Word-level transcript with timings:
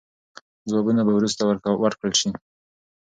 ځوابونه 0.69 1.01
به 1.07 1.13
وروسته 1.15 1.41
ورکړل 1.79 2.13
سي. 2.21 2.29